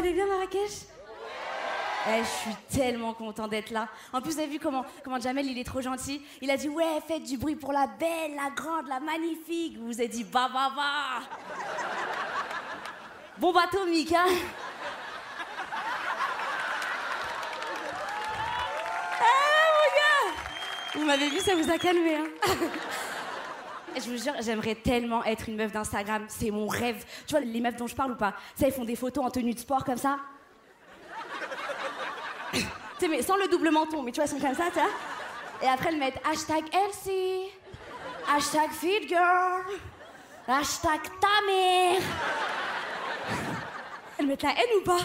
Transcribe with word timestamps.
Allez 0.00 0.12
bien, 0.14 0.26
Marrakech 0.26 0.86
eh, 2.08 2.22
je 2.22 2.28
suis 2.28 2.56
tellement 2.78 3.12
content 3.12 3.46
d'être 3.46 3.68
là. 3.68 3.86
En 4.14 4.22
plus, 4.22 4.32
vous 4.32 4.38
avez 4.38 4.48
vu 4.48 4.58
comment, 4.58 4.86
comment 5.04 5.20
Jamel, 5.20 5.44
il 5.44 5.58
est 5.58 5.64
trop 5.64 5.82
gentil. 5.82 6.22
Il 6.40 6.50
a 6.50 6.56
dit 6.56 6.70
Ouais, 6.70 6.98
faites 7.06 7.24
du 7.24 7.36
bruit 7.36 7.56
pour 7.56 7.74
la 7.74 7.86
belle, 7.86 8.34
la 8.34 8.48
grande, 8.56 8.88
la 8.88 9.00
magnifique. 9.00 9.76
Vous 9.76 9.88
vous 9.88 10.00
êtes 10.00 10.10
dit 10.10 10.24
Bah, 10.24 10.48
bah, 10.50 10.72
bah. 10.74 11.20
Bon 13.36 13.52
bateau, 13.52 13.84
Mika. 13.84 14.24
Eh, 20.94 20.98
Vous 20.98 21.04
m'avez 21.04 21.28
vu, 21.28 21.38
ça 21.40 21.54
vous 21.54 21.70
a 21.70 21.76
calmé, 21.76 22.16
hein 22.16 22.28
Je 23.96 24.10
vous 24.10 24.22
jure, 24.22 24.34
j'aimerais 24.40 24.74
tellement 24.76 25.24
être 25.24 25.48
une 25.48 25.56
meuf 25.56 25.72
d'Instagram. 25.72 26.24
C'est 26.28 26.50
mon 26.50 26.66
rêve. 26.68 27.04
Tu 27.26 27.34
vois, 27.34 27.40
les 27.40 27.60
meufs 27.60 27.76
dont 27.76 27.86
je 27.86 27.94
parle 27.94 28.12
ou 28.12 28.16
pas 28.16 28.34
Ça, 28.54 28.66
ils 28.66 28.72
font 28.72 28.84
des 28.84 28.96
photos 28.96 29.24
en 29.24 29.30
tenue 29.30 29.54
de 29.54 29.58
sport 29.58 29.84
comme 29.84 29.96
ça. 29.96 30.18
tu 32.52 32.60
sais, 32.98 33.08
mais 33.08 33.22
sans 33.22 33.36
le 33.36 33.48
double 33.48 33.70
menton, 33.70 34.02
mais 34.02 34.12
tu 34.12 34.16
vois, 34.16 34.24
elles 34.24 34.30
sont 34.30 34.38
comme 34.38 34.54
ça, 34.54 34.66
tu 34.72 34.78
vois. 34.78 34.90
Et 35.62 35.68
après, 35.68 35.90
elles 35.90 35.98
mettent 35.98 36.20
hashtag 36.30 36.64
Elsie, 36.72 37.50
hashtag 38.34 38.70
Feed 38.70 39.08
Girl, 39.08 39.64
hashtag 40.46 41.00
ta. 41.20 41.28
Elles 44.18 44.26
mettent 44.26 44.42
la 44.42 44.50
haine 44.50 44.80
ou 44.80 44.84
pas? 44.84 44.98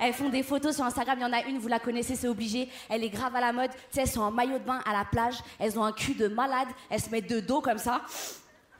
Elles 0.00 0.12
font 0.12 0.28
des 0.28 0.42
photos 0.42 0.74
sur 0.74 0.84
Instagram, 0.84 1.18
il 1.18 1.22
y 1.22 1.24
en 1.24 1.32
a 1.32 1.42
une, 1.44 1.58
vous 1.58 1.68
la 1.68 1.78
connaissez, 1.78 2.16
c'est 2.16 2.28
obligé. 2.28 2.68
Elle 2.88 3.04
est 3.04 3.10
grave 3.10 3.34
à 3.36 3.40
la 3.40 3.52
mode. 3.52 3.70
Tu 3.70 3.78
sais, 3.90 4.00
elles 4.02 4.08
sont 4.08 4.22
en 4.22 4.30
maillot 4.30 4.58
de 4.58 4.64
bain 4.64 4.80
à 4.86 4.92
la 4.92 5.04
plage. 5.04 5.36
Elles 5.58 5.78
ont 5.78 5.84
un 5.84 5.92
cul 5.92 6.14
de 6.14 6.28
malade. 6.28 6.68
Elles 6.90 7.00
se 7.00 7.10
mettent 7.10 7.30
de 7.30 7.40
dos 7.40 7.60
comme 7.60 7.78
ça. 7.78 8.02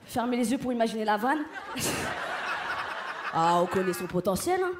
Fermez 0.07 0.37
les 0.37 0.51
yeux 0.53 0.59
pour 0.59 0.73
imaginer 0.73 1.05
la 1.05 1.17
vanne. 1.17 1.45
ah, 3.33 3.61
on 3.63 3.67
connaît 3.67 3.93
son 3.93 4.07
potentiel, 4.07 4.63
hein. 4.63 4.73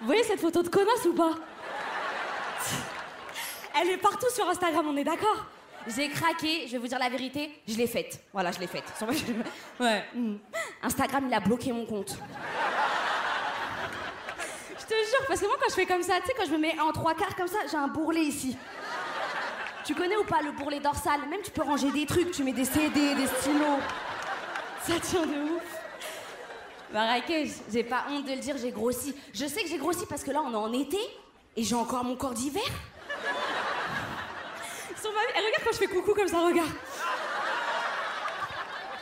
Vous 0.00 0.06
voyez 0.06 0.24
cette 0.24 0.40
photo 0.40 0.62
de 0.62 0.68
connasse 0.68 1.06
ou 1.06 1.14
pas? 1.14 1.32
Elle 3.80 3.88
est 3.88 3.96
partout 3.96 4.30
sur 4.34 4.46
Instagram, 4.48 4.86
on 4.86 4.96
est 4.98 5.04
d'accord? 5.04 5.46
J'ai 5.86 6.08
craqué, 6.08 6.66
je 6.66 6.72
vais 6.72 6.78
vous 6.78 6.86
dire 6.88 6.98
la 6.98 7.10
vérité, 7.10 7.50
je 7.68 7.76
l'ai 7.76 7.86
faite. 7.86 8.24
Voilà, 8.32 8.50
je 8.52 8.58
l'ai 8.58 8.66
faite. 8.66 8.84
Ouais. 9.80 10.04
mm. 10.14 10.36
Instagram, 10.82 11.24
il 11.28 11.34
a 11.34 11.40
bloqué 11.40 11.72
mon 11.72 11.84
compte. 11.84 12.16
Je 14.78 14.84
te 14.84 14.94
jure, 14.94 15.26
parce 15.28 15.40
que 15.40 15.46
moi, 15.46 15.56
quand 15.60 15.68
je 15.68 15.74
fais 15.74 15.86
comme 15.86 16.02
ça, 16.02 16.14
tu 16.20 16.26
sais, 16.26 16.34
quand 16.36 16.46
je 16.46 16.52
me 16.52 16.58
mets 16.58 16.78
en 16.78 16.92
trois 16.92 17.14
quarts 17.14 17.36
comme 17.36 17.48
ça, 17.48 17.58
j'ai 17.70 17.76
un 17.76 17.88
bourrelet 17.88 18.22
ici. 18.22 18.56
Tu 19.84 19.94
connais 19.94 20.16
ou 20.16 20.24
pas 20.24 20.40
le 20.42 20.52
bourrelet 20.52 20.80
dorsal? 20.80 21.20
Même 21.28 21.42
tu 21.42 21.50
peux 21.50 21.62
ranger 21.62 21.90
des 21.90 22.06
trucs, 22.06 22.30
tu 22.30 22.42
mets 22.42 22.52
des 22.52 22.64
CD, 22.64 23.14
des 23.14 23.26
stylos. 23.26 23.80
Ça 24.82 24.98
tient 25.00 25.26
de 25.26 25.52
ouf. 25.52 25.62
Marrakech, 26.92 27.50
j'ai 27.70 27.84
pas 27.84 28.04
honte 28.10 28.24
de 28.24 28.32
le 28.32 28.38
dire, 28.38 28.56
j'ai 28.56 28.70
grossi. 28.70 29.14
Je 29.32 29.46
sais 29.46 29.62
que 29.62 29.68
j'ai 29.68 29.78
grossi 29.78 30.06
parce 30.06 30.22
que 30.22 30.30
là, 30.30 30.42
on 30.42 30.52
est 30.52 30.56
en 30.56 30.72
été 30.72 30.98
et 31.56 31.62
j'ai 31.62 31.74
encore 31.74 32.04
mon 32.04 32.16
corps 32.16 32.34
d'hiver. 32.34 32.62
Ma- 35.14 35.20
Eh, 35.34 35.38
regarde 35.38 35.62
quand 35.64 35.72
je 35.72 35.78
fais 35.78 35.86
coucou 35.86 36.14
comme 36.14 36.28
ça, 36.28 36.38
regarde. 36.40 36.70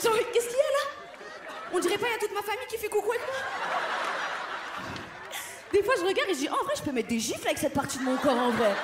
Genre, 0.02 0.14
qu'est-ce 0.32 0.48
qu'il 0.48 0.56
y 0.56 0.60
a 0.60 0.62
là? 0.62 0.90
On 1.72 1.78
dirait 1.78 1.96
pas, 1.98 2.06
il 2.08 2.12
y 2.12 2.14
a 2.14 2.18
toute 2.18 2.34
ma 2.34 2.42
famille 2.42 2.66
qui 2.68 2.76
fait 2.76 2.88
coucou 2.88 3.10
avec 3.10 3.22
moi. 3.26 3.36
Des 5.72 5.82
fois, 5.82 5.94
je 5.98 6.04
regarde 6.04 6.28
et 6.28 6.34
je 6.34 6.38
dis, 6.40 6.48
en 6.50 6.62
vrai, 6.64 6.74
je 6.76 6.82
peux 6.82 6.92
mettre 6.92 7.08
des 7.08 7.18
gifles 7.18 7.46
avec 7.46 7.58
cette 7.58 7.72
partie 7.72 7.98
de 7.98 8.02
mon 8.02 8.16
corps, 8.16 8.36
en 8.36 8.50
vrai. 8.50 8.74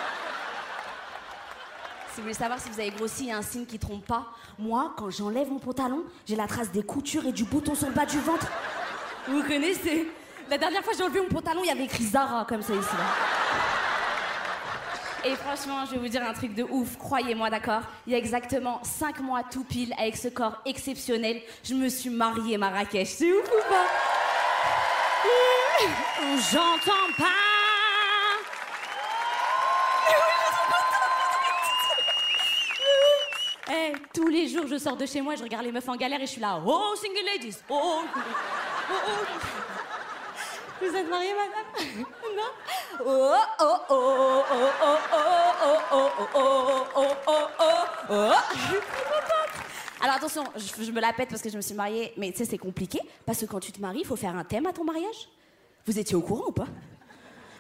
Si 2.11 2.17
vous 2.17 2.23
voulez 2.23 2.35
savoir 2.35 2.59
si 2.59 2.71
vous 2.71 2.81
avez 2.81 2.91
grossi, 2.91 3.25
il 3.25 3.29
y 3.29 3.33
a 3.33 3.37
un 3.37 3.43
signe 3.43 3.67
qui 3.67 3.79
trompe 3.79 4.07
pas. 4.07 4.27
Moi, 4.59 4.93
quand 4.97 5.11
j'enlève 5.11 5.49
mon 5.51 5.59
pantalon, 5.59 6.05
j'ai 6.27 6.35
la 6.37 6.47
trace 6.47 6.71
des 6.71 6.83
coutures 6.83 7.27
et 7.27 7.33
du 7.33 7.45
bouton 7.45 7.75
sur 7.75 7.89
le 7.89 7.93
bas 7.93 8.07
du 8.07 8.19
ventre. 8.21 8.47
Vous 9.29 9.43
connaissez? 9.43 10.09
La 10.49 10.57
dernière 10.57 10.83
fois, 10.83 10.95
j'ai 10.97 11.03
enlevé 11.05 11.21
mon 11.21 11.29
pantalon, 11.29 11.61
il 11.63 11.69
y 11.69 11.71
avait 11.71 11.85
écrit 11.85 12.05
Zara 12.05 12.47
comme 12.49 12.63
ça 12.63 12.73
ici. 12.73 12.89
Et 15.29 15.37
franchement, 15.37 15.85
je 15.85 15.91
vais 15.93 15.99
vous 15.99 16.09
dire 16.09 16.23
un 16.27 16.33
truc 16.33 16.55
de 16.55 16.63
ouf, 16.63 16.97
croyez-moi, 16.97 17.51
d'accord? 17.51 17.83
Il 18.07 18.15
y 18.15 18.17
a 18.17 18.19
exactement 18.19 18.81
5 18.83 19.21
mois 19.21 19.43
tout 19.43 19.63
pile, 19.63 19.93
avec 19.99 20.17
ce 20.17 20.29
corps 20.29 20.57
exceptionnel, 20.65 21.43
je 21.63 21.75
me 21.75 21.91
suis 21.91 22.09
mariée 22.09 22.57
Marrakech. 22.57 23.09
C'est 23.09 23.31
ouf 23.31 23.45
ou 23.47 23.69
pas? 23.69 23.87
J'entends 26.51 27.13
pas 27.19 27.25
Eh, 33.71 33.93
tous 34.15 34.29
les 34.29 34.49
jours, 34.49 34.67
je 34.67 34.79
sors 34.79 34.97
de 34.97 35.05
chez 35.05 35.21
moi, 35.21 35.35
je 35.37 35.43
regarde 35.43 35.65
les 35.65 35.73
meufs 35.73 35.87
en 35.91 35.97
galère 35.97 36.23
et 36.23 36.27
je 36.27 36.33
suis 36.33 36.41
là. 36.41 36.59
Oh, 36.65 36.95
single 36.97 37.27
ladies 37.27 37.59
Oh, 37.69 38.01
oh, 38.17 38.95
oh. 38.95 39.98
Vous 40.81 40.95
êtes 40.95 41.09
mariée, 41.09 41.33
madame 41.35 42.07
Non 42.37 42.43
Oh, 43.05 43.35
oh, 43.61 43.77
oh, 43.91 44.43
oh, 44.51 44.65
oh, 44.83 44.97
oh, 45.13 45.29
oh, 45.53 45.69
oh, 45.93 46.11
oh, 46.33 46.35
oh, 46.35 46.87
oh, 46.97 47.15
oh, 47.27 47.47
oh, 47.59 47.75
oh. 48.11 48.33
Je. 48.71 48.77
Alors 50.01 50.15
attention, 50.17 50.45
je, 50.55 50.85
je 50.85 50.93
me 50.93 51.01
la 51.01 51.13
pète 51.13 51.29
parce 51.29 51.43
que 51.43 51.51
je 51.51 51.57
me 51.57 51.61
suis 51.61 51.75
mariée, 51.75 52.13
mais 52.17 52.31
tu 52.31 52.39
sais, 52.39 52.45
c'est 52.45 52.59
compliqué, 52.59 53.01
parce 53.27 53.41
que 53.41 53.47
quand 53.47 53.59
tu 53.59 53.73
te 53.73 53.81
maries, 53.81 54.01
il 54.01 54.07
faut 54.07 54.15
faire 54.17 54.37
un 54.37 54.45
thème 54.45 54.67
à 54.67 54.73
ton 54.73 54.85
mariage. 54.85 55.29
Vous 55.87 55.99
étiez 55.99 56.15
au 56.15 56.23
courant 56.23 56.47
ou 56.49 56.53
pas 56.53 56.69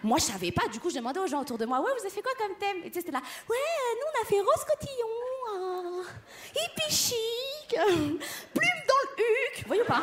moi, 0.04 0.18
je 0.20 0.26
savais 0.26 0.52
pas. 0.52 0.68
Du 0.68 0.78
coup, 0.78 0.90
j'ai 0.90 1.00
demandé 1.00 1.18
aux 1.18 1.26
gens 1.26 1.40
autour 1.40 1.58
de 1.58 1.66
moi, 1.66 1.80
ouais, 1.80 1.90
vous 1.98 2.06
avez 2.06 2.14
fait 2.14 2.22
quoi 2.22 2.30
comme 2.38 2.56
thème 2.56 2.76
Et 2.84 2.90
tu 2.90 2.94
sais, 2.94 3.00
c'était 3.00 3.10
là, 3.10 3.18
ouais, 3.18 3.56
nous, 3.96 4.06
on 4.06 4.22
a 4.22 4.24
fait 4.24 4.38
rose 4.38 4.64
cotillon, 4.70 5.08
euh, 5.56 6.02
hippie 6.54 6.94
chic, 6.94 7.76
euh, 7.76 8.16
plume 8.54 8.82
dans 8.86 9.10
le 9.16 9.24
huc. 9.24 9.66
Voyez 9.66 9.82
pas 9.82 10.02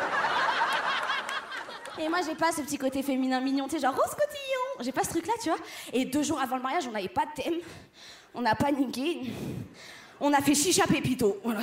Et 2.00 2.10
moi, 2.10 2.20
j'ai 2.26 2.36
pas 2.36 2.52
ce 2.52 2.62
petit 2.62 2.78
côté 2.78 3.02
féminin 3.02 3.40
mignon, 3.40 3.66
tu 3.66 3.76
sais, 3.76 3.82
genre 3.82 3.96
rose 3.96 4.14
cotillon. 4.14 4.82
J'ai 4.82 4.92
pas 4.92 5.04
ce 5.04 5.10
truc-là, 5.10 5.34
tu 5.42 5.50
vois. 5.50 5.60
Et 5.94 6.06
deux 6.06 6.24
jours 6.24 6.40
avant 6.42 6.58
le 6.58 6.62
mariage, 6.62 6.86
on 6.88 6.92
n'avait 6.92 7.08
pas 7.08 7.26
de 7.26 7.42
thème. 7.42 7.60
On 8.34 8.46
a 8.46 8.56
paniqué. 8.56 9.22
On 10.20 10.34
a 10.34 10.42
fait 10.42 10.56
chicha 10.56 10.86
pépito. 10.86 11.40
Voilà. 11.44 11.62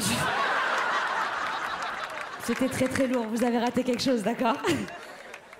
C'était 2.44 2.68
très 2.68 2.88
très 2.88 3.06
lourd. 3.06 3.26
Vous 3.26 3.44
avez 3.44 3.58
raté 3.58 3.84
quelque 3.84 4.02
chose, 4.02 4.22
d'accord? 4.22 4.56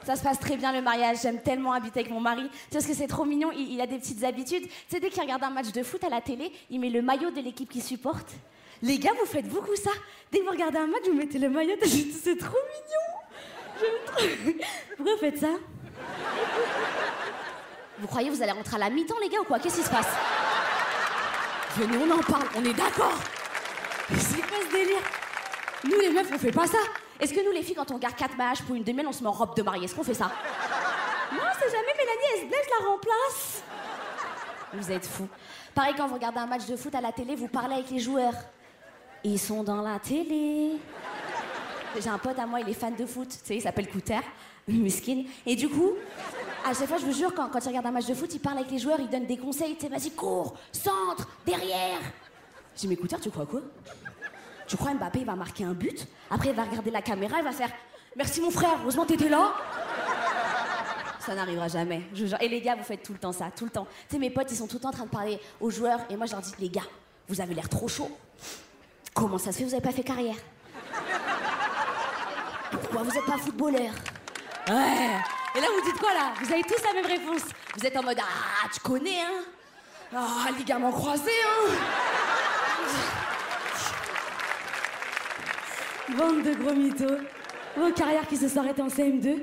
Ça 0.04 0.16
se 0.16 0.22
passe 0.22 0.40
très 0.40 0.56
bien 0.56 0.72
le 0.72 0.82
mariage, 0.82 1.18
j'aime 1.22 1.40
tellement 1.40 1.72
habiter 1.72 2.00
avec 2.00 2.10
mon 2.10 2.18
mari. 2.18 2.42
Tu 2.42 2.48
sais, 2.50 2.68
parce 2.72 2.86
que 2.86 2.94
c'est 2.94 3.06
trop 3.06 3.24
mignon, 3.24 3.52
il, 3.52 3.74
il 3.74 3.80
a 3.80 3.86
des 3.86 3.98
petites 3.98 4.24
habitudes. 4.24 4.64
Tu 4.64 4.70
sais, 4.88 4.98
dès 4.98 5.10
qu'il 5.10 5.22
regarde 5.22 5.44
un 5.44 5.50
match 5.50 5.70
de 5.70 5.82
foot 5.84 6.02
à 6.02 6.08
la 6.08 6.20
télé, 6.20 6.50
il 6.70 6.80
met 6.80 6.90
le 6.90 7.02
maillot 7.02 7.30
de 7.30 7.40
l'équipe 7.40 7.70
qu'il 7.70 7.82
supporte. 7.82 8.32
Les 8.82 8.98
gars, 8.98 9.12
vous 9.20 9.26
faites 9.26 9.48
beaucoup 9.48 9.76
ça. 9.76 9.92
Dès 10.32 10.40
que 10.40 10.44
vous 10.44 10.50
regardez 10.50 10.78
un 10.78 10.88
match, 10.88 11.02
vous 11.06 11.14
mettez 11.14 11.38
le 11.38 11.48
maillot 11.48 11.76
de... 11.76 11.86
C'est 11.86 12.36
trop 12.36 12.48
mignon. 12.48 12.71
Pourquoi 14.96 15.14
vous 15.14 15.20
faites 15.20 15.38
ça 15.38 15.54
Vous 17.98 18.06
croyez 18.06 18.28
que 18.28 18.34
vous 18.34 18.42
allez 18.42 18.52
rentrer 18.52 18.76
à 18.76 18.78
la 18.78 18.90
mi-temps, 18.90 19.18
les 19.20 19.28
gars, 19.28 19.40
ou 19.40 19.44
quoi 19.44 19.58
Qu'est-ce 19.58 19.78
qui 19.78 19.84
se 19.84 19.90
passe 19.90 20.08
Venez, 21.76 21.96
on 21.96 22.10
en 22.10 22.22
parle, 22.22 22.48
on 22.56 22.64
est 22.64 22.74
d'accord 22.74 23.18
C'est 24.16 24.42
quoi 24.42 24.58
ce 24.68 24.72
délire 24.72 25.02
Nous, 25.84 26.00
les 26.00 26.10
meufs, 26.10 26.30
on 26.32 26.38
fait 26.38 26.52
pas 26.52 26.66
ça 26.66 26.78
est-ce 27.22 27.32
que 27.32 27.44
nous, 27.44 27.52
les 27.52 27.62
filles, 27.62 27.76
quand 27.76 27.92
on 27.92 27.98
garde 27.98 28.16
quatre 28.16 28.36
mariages 28.36 28.62
pour 28.62 28.74
une 28.74 28.82
demi 28.82 29.04
on 29.06 29.12
se 29.12 29.22
met 29.22 29.28
en 29.28 29.32
robe 29.32 29.54
de 29.56 29.62
mariée 29.62 29.84
Est-ce 29.84 29.94
qu'on 29.94 30.02
fait 30.02 30.12
ça 30.12 30.28
Non, 31.32 31.38
c'est 31.56 31.70
jamais 31.70 31.94
Mélanie, 31.96 32.26
elle 32.34 32.40
se 32.40 32.46
blesse, 32.46 32.64
je 32.64 32.82
la 32.82 32.90
remplace. 32.90 33.62
Vous 34.72 34.90
êtes 34.90 35.06
fous. 35.06 35.28
Pareil, 35.72 35.94
quand 35.96 36.08
vous 36.08 36.14
regardez 36.14 36.40
un 36.40 36.46
match 36.46 36.66
de 36.66 36.74
foot 36.74 36.92
à 36.96 37.00
la 37.00 37.12
télé, 37.12 37.36
vous 37.36 37.46
parlez 37.46 37.74
avec 37.74 37.90
les 37.90 38.00
joueurs. 38.00 38.34
Ils 39.22 39.38
sont 39.38 39.62
dans 39.62 39.82
la 39.82 40.00
télé. 40.00 40.80
J'ai 42.00 42.08
un 42.08 42.18
pote 42.18 42.38
à 42.38 42.46
moi, 42.46 42.60
il 42.60 42.68
est 42.68 42.74
fan 42.74 42.94
de 42.94 43.06
foot. 43.06 43.28
Tu 43.28 43.38
sais, 43.44 43.56
il 43.56 43.62
s'appelle 43.62 43.88
Couter, 43.88 44.20
Muskin. 44.68 45.24
Et 45.46 45.56
du 45.56 45.68
coup, 45.68 45.92
à 46.64 46.74
chaque 46.74 46.88
fois, 46.88 46.98
je 46.98 47.04
vous 47.04 47.12
jure, 47.12 47.34
quand, 47.34 47.48
quand 47.48 47.60
il 47.64 47.68
regarde 47.68 47.86
un 47.86 47.90
match 47.90 48.06
de 48.06 48.14
foot, 48.14 48.32
il 48.34 48.40
parle 48.40 48.58
avec 48.58 48.70
les 48.70 48.78
joueurs, 48.78 48.98
il 49.00 49.08
donne 49.08 49.26
des 49.26 49.36
conseils. 49.36 49.76
Tu 49.76 49.86
sais, 49.86 49.88
vas-y, 49.88 50.10
cours, 50.10 50.54
centre, 50.72 51.28
derrière. 51.44 52.00
Je 52.74 52.80
dis, 52.80 52.88
mais 52.88 52.96
Couter, 52.96 53.16
tu 53.20 53.30
crois 53.30 53.46
quoi? 53.46 53.60
Tu 54.66 54.76
crois 54.78 54.94
Mbappé 54.94 55.18
il 55.18 55.26
va 55.26 55.34
marquer 55.34 55.64
un 55.64 55.74
but? 55.74 56.06
Après 56.30 56.48
il 56.48 56.54
va 56.54 56.62
regarder 56.64 56.90
la 56.90 57.02
caméra, 57.02 57.36
il 57.38 57.44
va 57.44 57.52
faire 57.52 57.70
Merci 58.16 58.40
mon 58.40 58.50
frère, 58.50 58.78
heureusement 58.80 59.04
t'étais 59.04 59.28
là. 59.28 59.52
Ça 61.20 61.34
n'arrivera 61.34 61.68
jamais. 61.68 62.02
je 62.14 62.24
jure. 62.26 62.38
Et 62.40 62.48
les 62.48 62.60
gars, 62.62 62.74
vous 62.74 62.82
faites 62.82 63.02
tout 63.02 63.12
le 63.12 63.18
temps 63.18 63.32
ça, 63.32 63.50
tout 63.54 63.64
le 63.64 63.70
temps. 63.70 63.86
Tu 64.08 64.14
sais, 64.14 64.18
mes 64.18 64.30
potes, 64.30 64.50
ils 64.50 64.56
sont 64.56 64.66
tout 64.66 64.76
le 64.76 64.80
temps 64.80 64.88
en 64.88 64.92
train 64.92 65.04
de 65.04 65.10
parler 65.10 65.38
aux 65.60 65.68
joueurs 65.68 66.00
et 66.08 66.16
moi 66.16 66.24
je 66.24 66.32
leur 66.32 66.40
dis 66.40 66.52
les 66.58 66.70
gars, 66.70 66.86
Vous 67.28 67.40
avez 67.40 67.54
l'air 67.54 67.68
trop 67.68 67.86
chaud. 67.86 68.10
Comment 69.12 69.36
ça 69.36 69.52
se 69.52 69.58
fait, 69.58 69.64
vous 69.64 69.74
avez 69.74 69.82
pas 69.82 69.92
fait 69.92 70.02
carrière? 70.04 70.36
Pourquoi 72.72 73.02
vous 73.02 73.16
êtes 73.16 73.26
pas 73.26 73.38
footballeur 73.38 73.92
Ouais. 74.68 75.16
Et 75.54 75.60
là, 75.60 75.66
vous 75.76 75.84
dites 75.84 75.98
quoi 76.00 76.12
là? 76.14 76.32
Vous 76.40 76.52
avez 76.52 76.62
tous 76.62 76.82
la 76.84 76.94
même 76.94 77.06
réponse. 77.06 77.42
Vous 77.76 77.86
êtes 77.86 77.96
en 77.96 78.02
mode 78.02 78.18
Ah, 78.20 78.68
tu 78.72 78.80
connais, 78.80 79.20
hein? 79.20 79.44
Ah, 80.14 80.50
ligament 80.56 80.92
croisé, 80.92 81.30
hein? 81.46 81.72
Bande 86.16 86.42
de 86.42 86.54
gros 86.54 86.74
mythos. 86.74 87.18
Vos 87.76 87.90
carrières 87.92 88.26
qui 88.26 88.36
se 88.36 88.48
sont 88.48 88.58
arrêtées 88.60 88.82
en 88.82 88.88
CM2. 88.88 89.42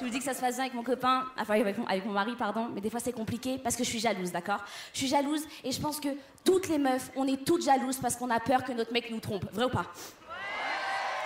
Je 0.00 0.04
vous 0.04 0.10
dis 0.10 0.18
que 0.18 0.24
ça 0.24 0.34
se 0.34 0.40
passe 0.40 0.56
bien 0.56 0.64
avec 0.64 0.74
mon 0.74 0.82
copain, 0.82 1.24
enfin 1.38 1.60
avec 1.60 1.78
mon, 1.78 1.86
avec 1.86 2.04
mon 2.04 2.12
mari, 2.12 2.34
pardon, 2.36 2.68
mais 2.74 2.80
des 2.80 2.90
fois 2.90 2.98
c'est 2.98 3.12
compliqué 3.12 3.58
parce 3.62 3.76
que 3.76 3.84
je 3.84 3.88
suis 3.88 4.00
jalouse, 4.00 4.32
d'accord? 4.32 4.58
Je 4.92 4.98
suis 4.98 5.06
jalouse 5.06 5.42
et 5.62 5.70
je 5.70 5.80
pense 5.80 6.00
que 6.00 6.08
toutes 6.44 6.66
les 6.68 6.78
meufs, 6.78 7.12
on 7.14 7.28
est 7.28 7.44
toutes 7.44 7.62
jalouses 7.64 7.98
parce 7.98 8.16
qu'on 8.16 8.30
a 8.30 8.40
peur 8.40 8.64
que 8.64 8.72
notre 8.72 8.92
mec 8.92 9.08
nous 9.12 9.20
trompe. 9.20 9.44
Vrai 9.52 9.66
ou 9.66 9.68
pas? 9.68 9.86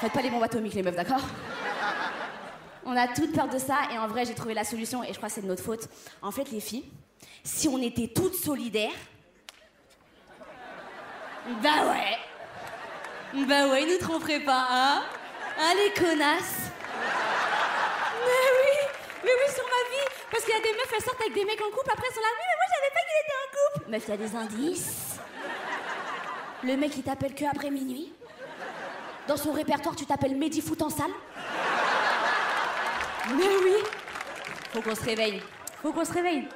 Faites 0.01 0.13
pas 0.13 0.21
les 0.21 0.31
bombes 0.31 0.43
atomiques, 0.43 0.75
les 0.75 0.83
meufs, 0.83 0.95
d'accord 0.95 1.23
On 2.85 2.95
a 2.97 3.09
toutes 3.09 3.35
peur 3.35 3.49
de 3.49 3.59
ça 3.59 3.79
et 3.95 3.99
en 3.99 4.07
vrai, 4.07 4.27
j'ai 4.27 4.35
trouvé 4.35 4.53
la 4.53 4.65
solution 4.65 5.03
et 5.03 5.09
je 5.09 5.17
crois 5.17 5.29
que 5.29 5.35
c'est 5.35 5.41
de 5.43 5.47
notre 5.47 5.63
faute. 5.63 5.89
En 6.21 6.31
fait, 6.31 6.51
les 6.51 6.61
filles, 6.61 6.85
si 7.43 7.67
on 7.69 7.81
était 7.81 8.09
toutes 8.15 8.35
solidaires. 8.35 8.91
Bah 11.63 11.87
ouais. 11.91 13.47
Bah 13.47 13.69
ouais, 13.69 13.87
nous 13.87 13.99
tromperaient 13.99 14.45
pas, 14.45 14.67
hein. 14.71 15.03
Hein, 15.59 15.73
les 15.83 15.93
connasses 15.95 16.71
Mais 18.21 18.47
oui 18.59 18.89
Mais 19.25 19.31
oui, 19.31 19.55
sur 19.55 19.65
ma 19.65 19.83
vie. 19.91 20.07
Parce 20.31 20.45
qu'il 20.45 20.53
y 20.53 20.59
a 20.59 20.61
des 20.61 20.73
meufs, 20.73 20.93
elles 20.95 21.03
sortent 21.05 21.21
avec 21.21 21.33
des 21.33 21.45
mecs 21.45 21.63
en 21.63 21.71
couple, 21.71 21.91
après 21.91 22.07
elles 22.09 22.15
sont 22.15 22.21
là, 22.21 22.29
oui, 22.37 22.45
mais 22.51 22.57
moi 22.59 22.67
j'avais 22.75 22.93
pas 22.93 23.01
qu'il 23.07 23.19
était 23.25 23.39
en 23.41 23.49
couple. 23.57 23.91
Meuf, 23.91 24.05
t'as 24.07 24.17
des 24.17 24.37
indices. 24.37 25.19
Le 26.63 26.77
mec, 26.77 26.97
il 26.97 27.03
t'appelle 27.03 27.35
que 27.35 27.45
après 27.45 27.71
minuit 27.71 28.13
Dans 29.29 29.37
son 29.37 29.53
répertoire, 29.53 29.97
tu 29.97 30.07
t'appelles 30.07 30.37
Mehdi 30.37 30.61
Foot 30.61 30.83
en 30.83 30.91
salle 30.91 31.11
Mais 33.37 33.57
oui 33.65 33.75
Faut 34.73 34.83
qu'on 34.83 34.95
se 34.95 35.03
réveille. 35.03 35.43
Faut 35.83 35.93
qu'on 35.93 36.05
se 36.05 36.13
réveille. 36.13 36.47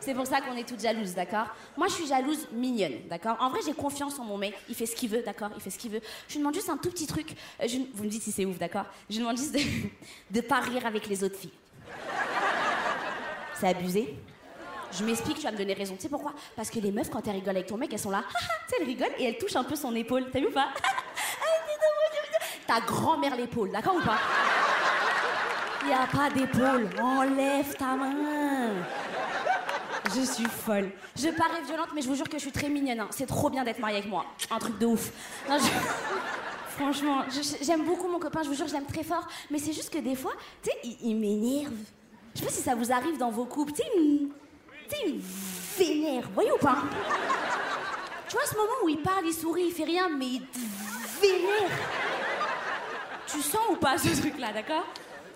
C'est 0.00 0.14
pour 0.14 0.26
ça 0.26 0.40
qu'on 0.40 0.56
est 0.56 0.66
toutes 0.66 0.80
jalouses, 0.80 1.14
d'accord? 1.14 1.46
Moi, 1.76 1.88
je 1.88 1.92
suis 1.94 2.06
jalouse 2.06 2.48
mignonne, 2.52 3.06
d'accord? 3.08 3.36
En 3.38 3.50
vrai, 3.50 3.60
j'ai 3.64 3.74
confiance 3.74 4.18
en 4.18 4.24
mon 4.24 4.38
mec. 4.38 4.54
Il 4.68 4.74
fait 4.74 4.86
ce 4.86 4.96
qu'il 4.96 5.10
veut, 5.10 5.22
d'accord? 5.22 5.50
Il 5.54 5.60
fait 5.60 5.70
ce 5.70 5.78
qu'il 5.78 5.90
veut. 5.90 6.00
Je 6.26 6.34
lui 6.34 6.38
demande 6.38 6.54
juste 6.54 6.70
un 6.70 6.78
tout 6.78 6.90
petit 6.90 7.06
truc. 7.06 7.34
Euh, 7.62 7.66
vous 7.94 8.04
me 8.04 8.08
dites 8.08 8.22
si 8.22 8.32
c'est 8.32 8.46
ouf, 8.46 8.58
d'accord? 8.58 8.86
Je 9.10 9.16
lui 9.16 9.20
demande 9.22 9.36
juste 9.36 9.52
de, 9.52 9.60
de 10.30 10.40
pas 10.40 10.60
rire 10.60 10.86
avec 10.86 11.06
les 11.06 11.22
autres 11.22 11.36
filles. 11.36 11.52
C'est 13.54 13.68
abusé. 13.68 14.14
Je 14.92 15.04
m'explique, 15.04 15.36
tu 15.36 15.42
vas 15.42 15.52
me 15.52 15.58
donner 15.58 15.74
raison. 15.74 15.94
Tu 15.96 16.02
sais 16.02 16.08
pourquoi? 16.08 16.32
Parce 16.56 16.70
que 16.70 16.78
les 16.80 16.90
meufs, 16.92 17.10
quand 17.10 17.26
elles 17.28 17.34
rigolent 17.34 17.56
avec 17.56 17.66
ton 17.66 17.76
mec, 17.76 17.92
elles 17.92 17.98
sont 17.98 18.10
là. 18.10 18.24
tu 18.28 18.44
sais, 18.68 18.76
elles 18.80 18.86
rigolent 18.86 19.14
et 19.18 19.24
elles 19.24 19.38
touchent 19.38 19.56
un 19.56 19.64
peu 19.64 19.76
son 19.76 19.94
épaule. 19.94 20.30
T'as 20.32 20.40
vu 20.40 20.46
ou 20.46 20.52
pas? 20.52 20.68
Ta 22.70 22.80
grand-mère 22.80 23.34
l'épaule, 23.34 23.72
d'accord 23.72 23.96
ou 23.96 24.00
pas? 24.00 24.18
Y 25.88 25.92
a 25.92 26.06
pas 26.06 26.30
d'épaule. 26.30 26.88
Enlève 27.02 27.74
ta 27.74 27.96
main. 27.96 28.74
Je 30.14 30.20
suis 30.20 30.44
folle. 30.44 30.92
Je 31.16 31.30
parais 31.30 31.62
violente, 31.66 31.88
mais 31.94 32.00
je 32.02 32.06
vous 32.08 32.14
jure 32.14 32.28
que 32.28 32.36
je 32.36 32.42
suis 32.42 32.52
très 32.52 32.68
mignonne. 32.68 33.00
hein. 33.00 33.08
C'est 33.10 33.26
trop 33.26 33.50
bien 33.50 33.64
d'être 33.64 33.80
mariée 33.80 33.96
avec 33.98 34.08
moi. 34.08 34.24
Un 34.52 34.58
truc 34.60 34.78
de 34.78 34.86
ouf. 34.86 35.10
Franchement, 36.76 37.24
j'aime 37.60 37.84
beaucoup 37.84 38.06
mon 38.06 38.20
copain, 38.20 38.42
je 38.44 38.48
vous 38.50 38.54
jure, 38.54 38.68
je 38.68 38.72
l'aime 38.74 38.86
très 38.86 39.02
fort. 39.02 39.26
Mais 39.50 39.58
c'est 39.58 39.72
juste 39.72 39.90
que 39.92 39.98
des 39.98 40.14
fois, 40.14 40.32
tu 40.62 40.70
sais, 40.70 40.76
il, 40.84 40.96
il 41.10 41.16
m'énerve. 41.16 41.72
Je 42.34 42.38
sais 42.40 42.46
pas 42.46 42.52
si 42.52 42.62
ça 42.62 42.76
vous 42.76 42.92
arrive 42.92 43.18
dans 43.18 43.30
vos 43.30 43.46
couples. 43.46 43.72
Tu 43.72 43.82
sais, 43.82 43.88
il 43.96 44.02
me- 44.02 44.30
il 45.06 45.20
vénère. 45.76 46.28
Voyez 46.34 46.52
ou 46.52 46.58
pas? 46.58 46.76
Tu 48.28 48.36
vois 48.36 48.46
ce 48.46 48.54
moment 48.54 48.72
où 48.84 48.88
il 48.88 49.02
parle, 49.02 49.24
il 49.26 49.34
sourit, 49.34 49.64
il 49.66 49.72
fait 49.72 49.84
rien, 49.84 50.08
mais 50.08 50.26
il 50.26 50.42
te 50.46 50.58
vénère. 51.20 51.68
Tu 53.32 53.42
sens 53.42 53.60
ou 53.70 53.76
pas 53.76 53.96
ce 53.98 54.08
truc-là, 54.20 54.52
d'accord? 54.52 54.84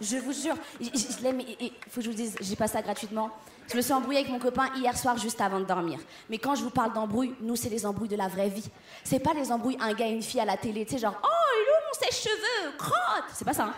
Je 0.00 0.16
vous 0.16 0.32
jure, 0.32 0.56
je, 0.80 1.22
l'aime 1.22 1.40
et 1.40 1.56
il 1.60 1.72
faut 1.88 2.00
que 2.00 2.02
je 2.02 2.10
vous 2.10 2.16
dise, 2.16 2.34
j'ai 2.40 2.56
pas 2.56 2.66
ça 2.66 2.82
gratuitement. 2.82 3.30
Je 3.70 3.76
me 3.76 3.80
suis 3.80 3.92
embrouillée 3.92 4.20
avec 4.20 4.30
mon 4.30 4.40
copain 4.40 4.68
hier 4.76 4.96
soir 4.98 5.16
juste 5.16 5.40
avant 5.40 5.60
de 5.60 5.64
dormir. 5.64 6.00
Mais 6.28 6.38
quand 6.38 6.54
je 6.56 6.62
vous 6.62 6.70
parle 6.70 6.92
d'embrouille, 6.92 7.34
nous 7.40 7.56
c'est 7.56 7.68
les 7.68 7.86
embrouilles 7.86 8.08
de 8.08 8.16
la 8.16 8.28
vraie 8.28 8.48
vie. 8.48 8.68
C'est 9.04 9.20
pas 9.20 9.32
les 9.34 9.52
embrouilles 9.52 9.78
un 9.80 9.92
gars 9.94 10.06
et 10.06 10.10
une 10.10 10.22
fille 10.22 10.40
à 10.40 10.44
la 10.44 10.56
télé, 10.56 10.84
tu 10.84 10.94
sais 10.94 10.98
genre 10.98 11.14
oh 11.22 11.28
il 11.28 11.62
est 11.62 11.70
où 11.70 11.80
mon 11.86 12.06
sèche-cheveux, 12.06 12.76
crotte. 12.76 13.24
C'est 13.32 13.44
pas 13.44 13.54
ça. 13.54 13.64
Hein 13.64 13.74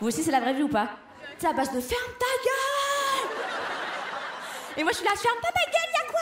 vous 0.00 0.08
aussi 0.08 0.22
c'est 0.22 0.30
la 0.30 0.40
vraie 0.40 0.54
vie 0.54 0.62
ou 0.62 0.68
pas? 0.68 0.88
C'est 1.38 1.46
à 1.46 1.52
base 1.52 1.72
de 1.72 1.80
ferme 1.80 2.12
ta 2.18 2.26
gueule. 2.44 3.30
Et 4.76 4.82
moi 4.82 4.92
je 4.92 4.98
suis 4.98 5.06
là, 5.06 5.12
ferme 5.16 5.40
pas 5.40 5.48
ta 5.48 5.64
gueule, 5.64 5.90
y'a 5.94 6.10
quoi 6.10 6.20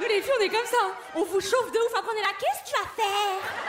Nous 0.00 0.06
les 0.08 0.20
filles 0.20 0.32
on 0.38 0.42
est 0.42 0.48
comme 0.48 0.66
ça, 0.66 0.76
hein. 0.82 0.92
on 1.14 1.24
vous 1.24 1.40
chauffe 1.40 1.70
de 1.72 1.78
ouf, 1.78 1.94
après 1.96 2.12
on 2.12 2.18
est 2.18 2.22
là, 2.22 2.32
qu'est-ce 2.38 2.70
que 2.70 2.76
tu 2.76 2.82
vas 2.82 2.88
faire? 2.96 3.61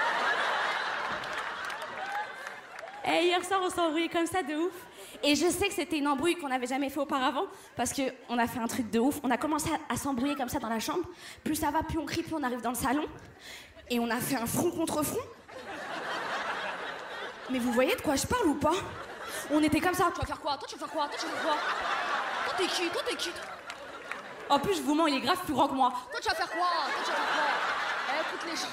Et 3.05 3.25
hier 3.25 3.43
soir, 3.43 3.59
on 3.63 3.69
s'est 3.69 3.79
embrouillé 3.79 4.09
comme 4.09 4.25
ça 4.25 4.41
de 4.43 4.55
ouf. 4.55 4.73
Et 5.21 5.35
je 5.35 5.49
sais 5.49 5.67
que 5.67 5.73
c'était 5.73 5.97
une 5.97 6.07
embrouille 6.07 6.35
qu'on 6.35 6.49
n'avait 6.49 6.67
jamais 6.67 6.89
fait 6.89 6.99
auparavant 6.99 7.45
parce 7.75 7.93
qu'on 7.93 8.37
a 8.37 8.47
fait 8.47 8.59
un 8.59 8.67
truc 8.67 8.89
de 8.89 8.99
ouf. 8.99 9.19
On 9.23 9.31
a 9.31 9.37
commencé 9.37 9.69
à, 9.71 9.93
à 9.93 9.97
s'embrouiller 9.97 10.35
comme 10.35 10.49
ça 10.49 10.59
dans 10.59 10.69
la 10.69 10.79
chambre. 10.79 11.03
Plus 11.43 11.55
ça 11.55 11.71
va, 11.71 11.83
plus 11.83 11.97
on 11.97 12.05
crie, 12.05 12.23
plus 12.23 12.35
on 12.35 12.43
arrive 12.43 12.61
dans 12.61 12.71
le 12.71 12.75
salon. 12.75 13.05
Et 13.89 13.99
on 13.99 14.09
a 14.09 14.17
fait 14.17 14.35
un 14.35 14.45
front 14.45 14.71
contre 14.71 15.03
front. 15.03 15.21
Mais 17.49 17.59
vous 17.59 17.71
voyez 17.71 17.95
de 17.95 18.01
quoi 18.01 18.15
je 18.15 18.25
parle 18.25 18.47
ou 18.47 18.55
pas? 18.55 18.73
On 19.51 19.61
était 19.61 19.81
comme 19.81 19.93
ça. 19.93 20.09
Tu 20.13 20.19
vas 20.19 20.25
faire 20.25 20.39
quoi? 20.39 20.57
Toi, 20.57 20.67
tu 20.67 20.75
vas 20.75 20.85
faire 20.87 20.95
quoi? 20.95 21.07
Toi, 21.07 21.17
tu 21.19 21.25
vas 21.25 21.31
faire 21.31 21.43
quoi? 21.43 21.55
Toi, 22.45 22.53
t'es 22.57 22.65
qui? 22.67 22.89
Toi, 22.89 23.01
t'es 23.07 23.15
qui? 23.15 23.31
En 24.49 24.59
plus, 24.59 24.75
je 24.75 24.81
vous 24.81 24.93
mens, 24.93 25.07
il 25.07 25.15
est 25.15 25.21
grave 25.21 25.39
plus 25.43 25.53
grand 25.53 25.67
que 25.67 25.73
moi. 25.73 25.91
Toi, 26.11 26.19
tu 26.21 26.29
vas 26.29 26.35
faire 26.35 26.49
quoi? 26.49 26.67
Toi, 26.85 27.03
tu 27.03 27.11
vas 27.11 27.15
faire 27.17 27.25
quoi? 27.33 27.43
Eh, 28.09 28.23
toutes 28.31 28.45
les 28.49 28.57
choses. 28.57 28.67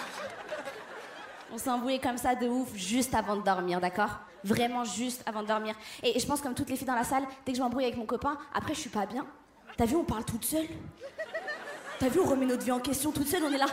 On 1.53 1.59
s'est 1.59 1.71
embrouillé 1.71 1.99
comme 1.99 2.17
ça 2.17 2.35
de 2.37 2.47
ouf 2.47 2.69
juste 2.75 3.15
avant 3.15 3.37
de 3.37 3.43
dormir, 3.43 3.81
d'accord? 3.81 4.21
Vraiment 4.45 4.85
juste 4.85 5.23
avant 5.27 5.43
de 5.43 5.49
dormir. 5.49 5.75
Et, 6.03 6.17
et 6.17 6.21
je 6.21 6.27
pense 6.27 6.41
comme 6.41 6.55
toutes 6.55 6.71
les 6.71 6.77
filles 6.77 6.87
dans 6.87 6.95
la 6.95 7.05
salle, 7.05 7.25
dès 7.45 7.53
que 7.53 7.59
je 7.59 7.63
m'embrouille 7.63 7.85
avec 7.85 7.97
mon 7.97 8.07
copain, 8.07 8.39
après 8.55 8.75
je 8.75 8.81
suis 8.81 8.91
pas 8.91 9.07
bien. 9.07 9.27
T'as 9.77 9.85
vu, 9.85 9.97
on 9.97 10.05
parle 10.05 10.25
toute 10.25 10.45
seule. 10.45 10.69
T'as 11.99 12.09
vu, 12.09 12.21
on 12.21 12.25
remet 12.25 12.47
notre 12.47 12.65
vie 12.65 12.73
en 12.73 12.79
question 12.79 13.11
toute 13.11 13.27
seule, 13.27 13.43
on 13.45 13.53
est 13.53 13.59
là. 13.59 13.67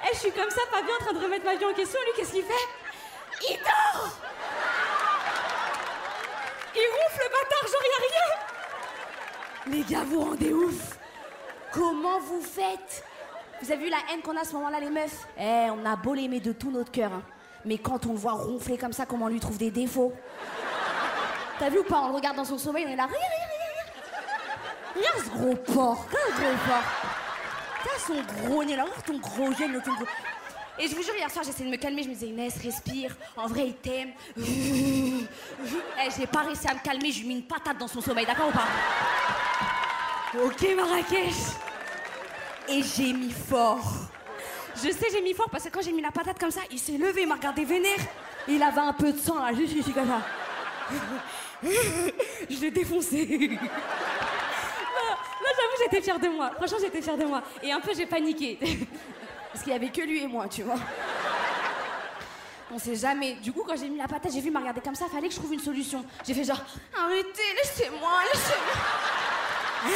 Eh, 0.00 0.14
je 0.14 0.18
suis 0.18 0.32
comme 0.32 0.50
ça, 0.50 0.60
pas 0.70 0.82
bien 0.82 0.94
en 1.00 1.04
train 1.04 1.12
de 1.14 1.24
remettre 1.24 1.44
ma 1.44 1.56
vie 1.56 1.64
en 1.64 1.74
question. 1.74 1.98
Lui, 2.04 2.12
qu'est-ce 2.16 2.32
qu'il 2.32 2.44
fait? 2.44 2.52
Il 3.50 3.56
dort 3.56 4.18
il 6.78 6.86
ronfle 6.94 7.22
le 7.24 7.27
bâtard, 7.42 7.64
a 7.64 8.02
rien. 8.08 9.76
Les 9.76 9.82
gars, 9.82 10.04
vous 10.04 10.20
rendez 10.20 10.52
ouf. 10.52 10.98
Comment 11.72 12.20
vous 12.20 12.40
faites? 12.40 13.04
Vous 13.60 13.72
avez 13.72 13.84
vu 13.84 13.90
la 13.90 13.98
haine 14.10 14.22
qu'on 14.22 14.36
a 14.36 14.40
à 14.40 14.44
ce 14.44 14.54
moment-là, 14.54 14.80
les 14.80 14.90
meufs? 14.90 15.26
Eh, 15.38 15.68
on 15.70 15.84
a 15.84 15.96
beau 15.96 16.14
l'aimer 16.14 16.40
de 16.40 16.52
tout 16.52 16.70
notre 16.70 16.90
cœur, 16.90 17.12
hein. 17.12 17.22
mais 17.64 17.78
quand 17.78 18.06
on 18.06 18.12
le 18.12 18.18
voit 18.18 18.32
ronfler 18.32 18.78
comme 18.78 18.92
ça, 18.92 19.04
comment 19.04 19.26
on 19.26 19.28
lui 19.28 19.40
trouve 19.40 19.58
des 19.58 19.70
défauts? 19.70 20.12
T'as 21.58 21.68
vu 21.68 21.80
ou 21.80 21.84
pas? 21.84 22.02
On 22.02 22.08
le 22.08 22.14
regarde 22.14 22.36
dans 22.36 22.44
son 22.44 22.56
sommeil, 22.56 22.84
on 22.86 22.90
est 22.90 22.96
là, 22.96 23.06
regarde, 23.06 23.22
regarde, 23.24 23.90
regarde 24.94 25.18
Regarde 25.18 25.24
ce 25.24 25.30
gros 25.30 25.56
porc, 25.74 26.06
regarde 26.06 26.30
ce 26.36 26.40
gros 26.40 26.56
porc. 26.66 26.84
Regarde 27.82 28.00
son 28.06 28.46
gros 28.46 28.64
nez 28.64 28.76
là, 28.76 28.84
regarde 28.84 29.04
ton 29.04 29.18
gros 29.18 29.52
gène, 29.52 29.82
ton 29.82 29.94
gros... 29.94 30.06
Et 30.80 30.86
je 30.86 30.94
vous 30.94 31.02
jure, 31.02 31.14
hier 31.16 31.28
soir, 31.28 31.44
j'essayais 31.44 31.68
de 31.68 31.72
me 31.72 31.76
calmer. 31.76 32.04
Je 32.04 32.08
me 32.08 32.14
disais, 32.14 32.28
Inès, 32.28 32.56
respire. 32.62 33.16
En 33.36 33.48
vrai, 33.48 33.66
il 33.66 33.74
t'aime. 33.74 34.12
Eh, 35.60 36.10
j'ai 36.16 36.26
pas 36.26 36.40
réussi 36.40 36.68
à 36.68 36.74
me 36.74 36.80
calmer. 36.80 37.10
Je 37.10 37.20
lui 37.20 37.26
ai 37.26 37.28
mis 37.28 37.34
une 37.36 37.42
patate 37.46 37.78
dans 37.78 37.88
son 37.88 38.00
sommeil, 38.00 38.26
d'accord 38.26 38.48
ou 38.48 38.52
pas 38.52 38.66
Ok, 40.44 40.76
Marrakech. 40.76 41.34
Et 42.68 42.82
j'ai 42.82 43.12
mis 43.12 43.30
fort. 43.30 44.08
Je 44.76 44.90
sais, 44.90 45.06
j'ai 45.10 45.22
mis 45.22 45.34
fort 45.34 45.48
parce 45.50 45.64
que 45.64 45.70
quand 45.70 45.82
j'ai 45.82 45.92
mis 45.92 46.02
la 46.02 46.10
patate 46.10 46.38
comme 46.38 46.50
ça, 46.50 46.60
il 46.70 46.78
s'est 46.78 46.98
levé, 46.98 47.22
il 47.22 47.28
m'a 47.28 47.34
regardé 47.34 47.64
vénère. 47.64 47.98
Et 48.46 48.52
il 48.52 48.62
avait 48.62 48.80
un 48.80 48.92
peu 48.92 49.12
de 49.12 49.18
sang 49.18 49.42
là, 49.42 49.52
juste 49.52 49.74
ici 49.74 49.92
comme 49.92 50.06
ça. 50.06 50.20
je 52.48 52.60
l'ai 52.60 52.70
défoncé. 52.70 53.58
Non, 55.00 55.14
non, 55.14 55.52
j'avoue, 55.56 55.82
j'étais 55.84 56.02
fière 56.02 56.18
de 56.18 56.28
moi. 56.28 56.50
Franchement, 56.56 56.78
j'étais 56.80 57.00
fière 57.00 57.16
de 57.16 57.24
moi. 57.24 57.42
Et 57.62 57.70
un 57.70 57.80
peu, 57.80 57.92
j'ai 57.94 58.06
paniqué. 58.06 58.58
Parce 59.52 59.62
qu'il 59.62 59.72
y 59.72 59.76
avait 59.76 59.88
que 59.88 60.02
lui 60.02 60.22
et 60.22 60.26
moi, 60.26 60.48
tu 60.48 60.62
vois. 60.62 60.78
On 62.70 62.78
sait 62.78 62.96
jamais. 62.96 63.32
Du 63.34 63.52
coup, 63.52 63.64
quand 63.66 63.76
j'ai 63.76 63.88
mis 63.88 63.96
la 63.96 64.06
patate, 64.06 64.30
j'ai 64.32 64.40
vu 64.40 64.50
m'a 64.50 64.60
comme 64.84 64.94
ça, 64.94 65.06
fallait 65.06 65.28
que 65.28 65.34
je 65.34 65.38
trouve 65.38 65.54
une 65.54 65.60
solution. 65.60 66.04
J'ai 66.26 66.34
fait 66.34 66.44
genre, 66.44 66.60
arrêtez, 66.96 67.54
laissez-moi, 67.56 68.10
laissez-moi. 68.32 68.74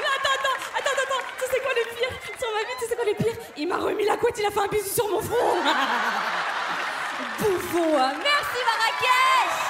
Là, 0.00 0.06
attends, 0.16 0.36
attends, 0.36 0.58
attends, 0.78 0.96
attends, 1.02 1.24
tu 1.38 1.44
sais 1.50 1.60
quoi 1.60 1.72
le 1.74 1.82
pire 1.96 2.12
Sur 2.38 2.48
ma 2.54 2.60
vie, 2.60 2.76
tu 2.78 2.84
sais 2.86 2.94
quoi 2.94 3.04
le 3.04 3.14
pire? 3.14 3.36
Il 3.56 3.66
m'a 3.68 3.78
remis 3.78 4.04
la 4.04 4.16
couette, 4.16 4.38
il 4.38 4.46
a 4.46 4.50
fait 4.50 4.60
un 4.60 4.68
bisou 4.68 4.88
sur 4.88 5.08
mon 5.08 5.20
front. 5.20 5.34
Bouffon, 7.38 7.98
hein. 7.98 8.12
Merci 8.22 8.58
Marrakech 8.64 9.69